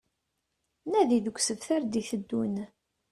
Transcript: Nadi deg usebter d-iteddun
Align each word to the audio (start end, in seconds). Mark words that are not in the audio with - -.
Nadi 0.91 1.19
deg 1.25 1.37
usebter 1.39 1.81
d-iteddun 1.83 2.55